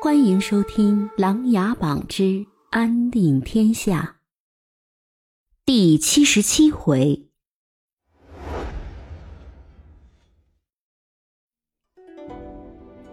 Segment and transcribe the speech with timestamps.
[0.00, 4.18] 欢迎收听《琅琊榜之安定天下》
[5.66, 7.26] 第七十七回。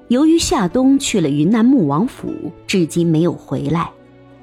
[0.09, 3.91] 由于夏冬去了云南穆王府，至今没有回来，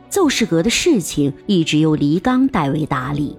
[0.09, 3.39] 奏事阁的事情一直由黎刚代为打理。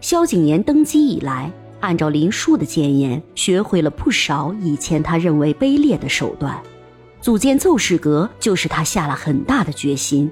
[0.00, 6.62] 萧景琰登基以来，按照林殊的谏言，学会了不少以前他认为卑劣的手段。
[7.22, 10.28] 组建奏事阁，就是他下了很大的决心。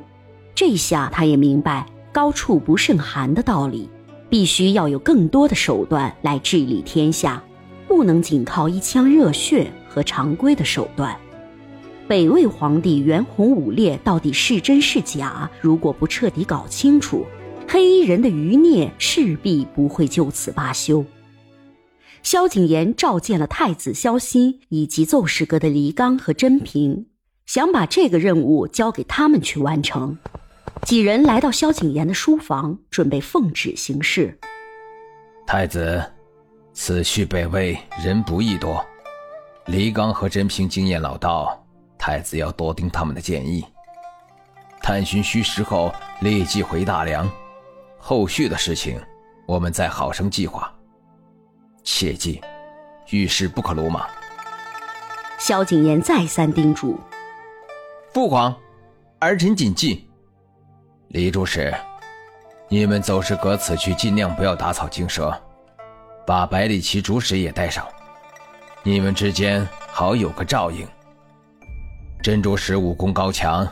[0.57, 3.89] 这下他也明白“高处不胜寒”的道理，
[4.29, 7.41] 必须要有更多的手段来治理天下，
[7.87, 11.17] 不能仅靠一腔热血和常规的手段。
[12.09, 15.49] 北魏皇帝袁弘武烈到底是真是假？
[15.61, 17.25] 如果不彻底搞清楚，
[17.69, 21.05] 黑衣人的余孽势必不会就此罢休。
[22.23, 27.07] 萧景琰召见了太子萧欣以及奏事阁的黎刚和甄平，
[27.47, 30.17] 想把这个任务交给他们去完成。
[30.83, 34.39] 几人来到萧景琰的书房，准备奉旨行事。
[35.47, 36.03] 太子，
[36.73, 38.85] 此去北魏人不易多，
[39.67, 41.67] 黎刚和甄平经验老道，
[41.99, 43.65] 太子要多听他们的建议。
[44.83, 47.31] 探寻虚实后，立即回大梁。
[47.99, 48.99] 后续的事情，
[49.47, 50.73] 我们再好生计划。
[51.83, 52.41] 切记，
[53.11, 54.09] 遇事不可鲁莽。
[55.39, 56.99] 萧景琰再三叮嘱
[58.13, 58.55] ：“父皇，
[59.19, 60.09] 儿臣谨记。”
[61.09, 61.75] 李主使，
[62.69, 65.35] 你们走时隔此去尽量不要打草惊蛇，
[66.27, 67.87] 把百里奇主使也带上，
[68.83, 70.87] 你们之间好有个照应。
[72.23, 73.67] 甄主使武功高强，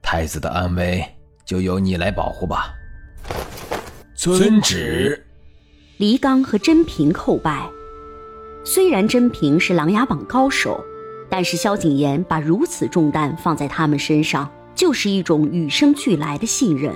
[0.00, 1.04] 太子的安危
[1.44, 2.72] 就由你来保护吧。
[4.14, 5.24] 遵旨。
[6.02, 7.70] 黎刚和甄平叩拜。
[8.64, 10.84] 虽然甄平是琅琊榜高手，
[11.28, 16.92] 但是萧景琰把如此重担放在他们身上，就是一种与生俱来的信任。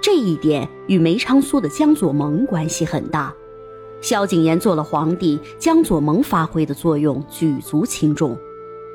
[0.00, 3.34] 这一点与梅长苏的江左盟关系很大。
[4.00, 8.34] 萧景琰做了皇帝，江左盟发挥的作用举足轻重。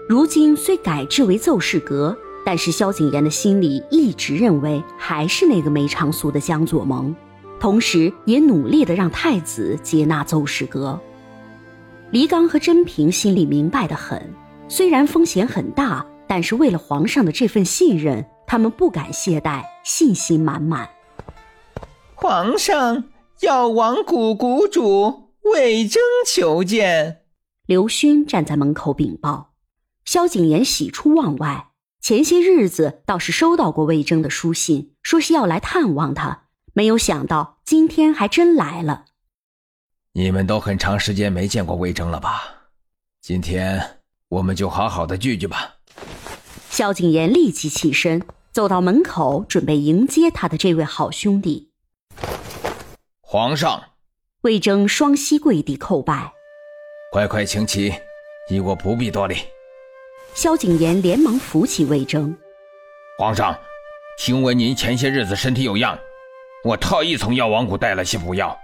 [0.09, 7.15] 如今虽改制为奏事阁，但是萧景琰的心里一直认为还是那个梅长苏的江左盟。
[7.63, 10.99] 同时，也努力的让太子接纳奏事阁。
[12.11, 14.21] 黎刚和甄平心里明白的很，
[14.67, 20.89] 虽然风险很大，但是为了皇上的这份信任，他们不敢懈怠，信心满满。
[22.15, 23.05] 皇上，
[23.39, 27.21] 药王谷谷主魏征求见。
[27.65, 29.53] 刘勋站在门口禀报。
[30.03, 31.69] 萧景琰喜出望外，
[32.01, 36.42] 前些日子倒是收到过魏征的书信，说是要来探望他。
[36.75, 39.05] 没有想到今天还真来了。
[40.13, 42.69] 你们都很长时间没见过魏征了吧？
[43.21, 45.75] 今天我们就好好的聚聚吧。
[46.69, 51.71] 萧景琰立即起身，走到门口，准备迎接他的这位好兄弟。
[53.21, 53.91] 皇上，
[54.41, 56.33] 魏征双膝跪地叩拜。
[57.11, 57.93] 快快请起，
[58.49, 59.37] 你我不必多礼。
[60.33, 62.35] 萧景琰连忙扶起魏征。
[63.19, 63.55] 皇上，
[64.17, 65.95] 听闻您前些日子身体有恙。
[66.63, 68.57] 我特意从药王谷带了些补药，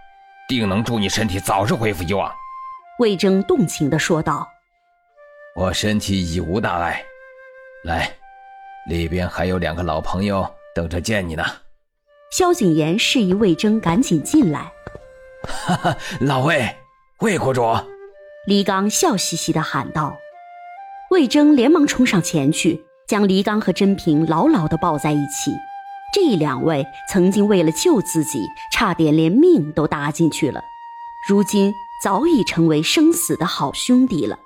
[0.48, 2.34] 定能助你身体早日恢复以往。”
[3.00, 4.48] 魏征动情的说道。
[5.56, 7.04] “我身体已无大碍，
[7.84, 8.10] 来，
[8.88, 11.44] 里边还有两个老朋友等着见你呢。”
[12.32, 14.72] 萧景琰示意魏征赶紧进来。
[15.44, 16.76] “哈哈，老魏，
[17.20, 17.64] 魏国主！”
[18.48, 20.16] 黎刚笑嘻嘻的喊道。
[21.12, 25.52] 魏征连忙冲上前去，将黎刚和甄平牢牢的抱在一起。
[26.14, 30.62] 这两位曾经为了救自己，差点连命都搭进去了，
[31.28, 34.40] 如今早已成为生死的好兄弟了。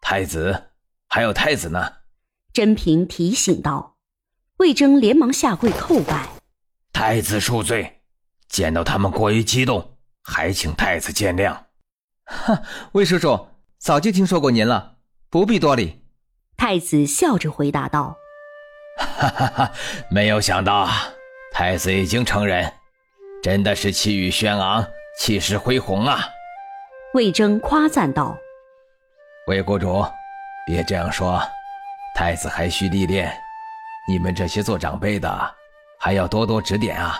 [0.00, 0.70] 太子，
[1.08, 1.92] 还有太子呢？
[2.52, 3.96] 甄平提醒道。
[4.56, 6.28] 魏征连忙下跪叩拜。
[6.92, 8.00] 太子恕罪，
[8.48, 11.64] 见到他们过于激动，还请太子见谅。
[12.24, 12.62] 哈，
[12.92, 13.48] 魏叔叔
[13.78, 14.96] 早就听说过您了，
[15.28, 16.02] 不必多礼。
[16.56, 18.16] 太子笑着回答道。
[19.00, 19.72] 哈哈哈！
[20.10, 20.88] 没有想到，
[21.52, 22.72] 太子已经成人，
[23.42, 24.86] 真的是气宇轩昂，
[25.18, 26.20] 气势恢宏啊！
[27.14, 28.36] 魏征夸赞道
[29.48, 30.04] ：“魏国主，
[30.66, 31.42] 别这样说，
[32.14, 33.32] 太子还需历练，
[34.08, 35.54] 你们这些做长辈的，
[35.98, 37.18] 还要多多指点啊！”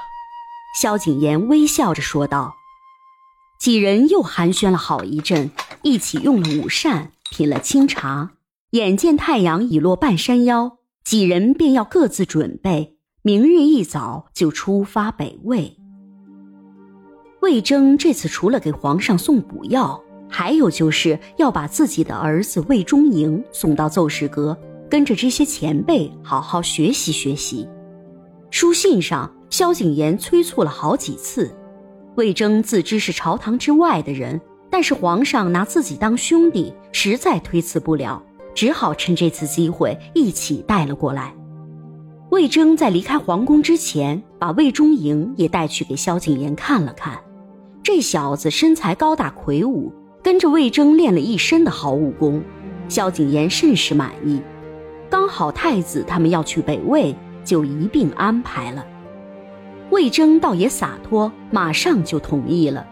[0.81, 2.55] 萧景琰微笑着说道。
[3.59, 5.51] 几人又寒暄了好一阵，
[5.83, 8.31] 一起用了午膳，品了清茶。
[8.71, 10.79] 眼见太阳已落半山腰。
[11.11, 15.77] 几人便要各自准备，明日一早就出发北魏。
[17.43, 24.57] 魏征这次除了给皇上送补药，还有就是要把自己的儿子魏忠营送到奏事阁，
[24.89, 27.69] 跟着这些前辈好好学习学习。
[28.53, 31.53] 书信上，萧景琰催促了好几次。
[32.15, 34.41] 魏征自知是朝堂之外的人，
[34.71, 38.23] 但是皇上拿自己当兄弟，实在推辞不了，
[38.55, 41.35] 只好趁这次机会一起带了过来。
[42.31, 47.19] 魏征在离开皇宫之前，把魏忠营也带去给萧景琰看了看。
[47.83, 49.93] 这小子身材高大魁梧，
[50.23, 52.43] 跟着魏征练了一身的好武功，
[52.89, 54.41] 萧景琰甚是满意。
[55.09, 57.15] 刚好太子他们要去北魏，
[57.45, 58.87] 就一并安排了。
[59.91, 62.87] 魏征倒也洒脱，马上就同意了。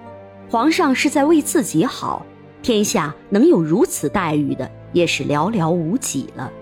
[0.51, 2.27] 皇上是在为自己好，
[2.69, 6.53] 天下能有如此待遇的，也是寥寥无几了。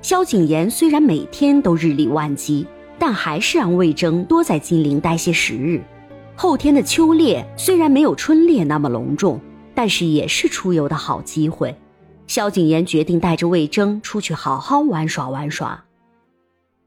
[0.00, 2.64] 萧景琰虽然每天都日理万机，
[2.96, 5.82] 但还是让魏征多在金陵待些时日。
[6.36, 9.40] 后天的秋猎虽然没有春猎那么隆重，
[9.74, 11.76] 但是也是出游的好机会。
[12.28, 15.86] 萧景琰决定带着魏征出去好好玩耍玩耍。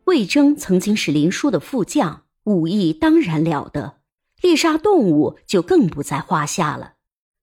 [0.06, 3.95] 魏征曾经是林殊的副将，武艺当然了得，
[4.42, 6.94] 猎杀动物就更不在话下了。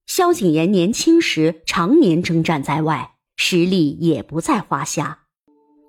[0.07, 5.21] 萧景琰年轻时常年征战在外，实力也不在话下。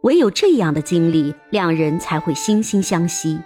[0.03, 3.39] 唯有这样的经历，两人才会惺惺相惜。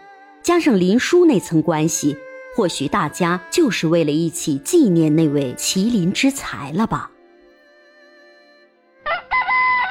[0.44, 2.16] 加上林殊那层关系，
[2.56, 7.12] 或许大家就是为了一起纪念那位麒麟之才了吧。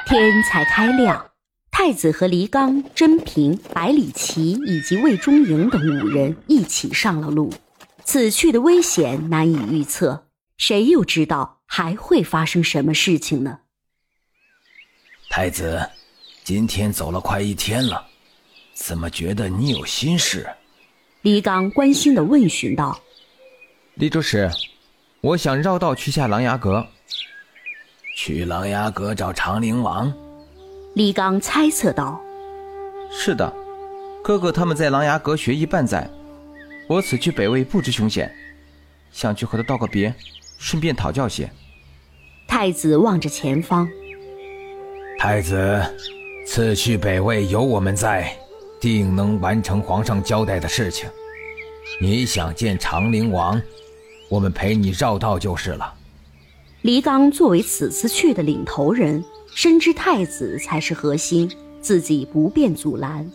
[0.06, 1.30] 天才开亮，
[1.70, 7.52] 太子和黎刚、甄平、百里奇以及魏忠营等五人一起上了路。
[8.04, 10.27] 此去的危险难以预测，
[10.58, 13.60] 谁又知道还会发生什么事情呢？
[15.30, 15.88] 太子。
[16.42, 18.06] 今天走了快一天了，
[18.72, 20.48] 怎么觉得你有心事？
[21.20, 22.98] 李刚关心的问询道
[23.96, 24.50] ：“李主使，
[25.20, 26.86] 我想绕道去下琅琊阁。
[28.16, 30.10] 去琅琊阁找长陵王？”
[30.96, 32.18] 李刚猜测道
[33.12, 33.54] ：“是的，
[34.24, 36.10] 哥哥他们在琅琊阁学艺半载，
[36.88, 38.34] 我此去北魏不知凶险，
[39.12, 40.14] 想去和他道个别，
[40.58, 41.50] 顺便讨教些。”
[42.46, 43.88] 太子望着前方，
[45.18, 45.82] 太子。
[46.46, 48.34] 此去北魏有我们在，
[48.80, 51.06] 定能完成皇上交代的事情。
[52.00, 53.60] 你想见长陵王，
[54.30, 55.92] 我们陪你绕道就是了。
[56.80, 59.22] 黎刚作为此次去的领头人，
[59.54, 61.50] 深知太子才是核心，
[61.82, 63.30] 自己不便阻拦。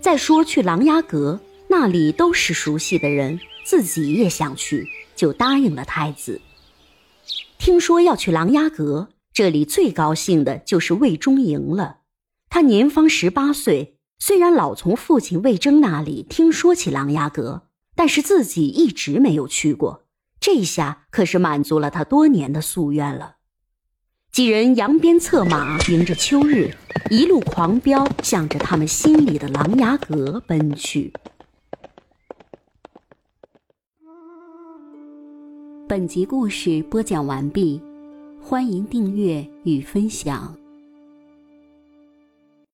[0.00, 1.38] 再说去琅琊阁，
[1.68, 6.40] 那里都是熟悉的人，自己也想去，就答应了太子。
[7.66, 11.96] 听说要去琅琊阁，这里最高兴的就是魏忠营了。
[12.48, 17.64] 他年方十八岁，虽然老从父亲魏征那里听说起琅琊阁，
[17.96, 20.04] 但是自己一直没有去过。
[20.38, 23.38] 这下可是满足了他多年的夙愿了。
[24.30, 26.72] 几人扬鞭策马，迎着秋日，
[27.10, 31.12] 一路狂飙，向着他们心里的琅琊阁奔去。
[35.88, 37.80] 本集故事播讲完毕，
[38.42, 40.52] 欢迎订阅与分享。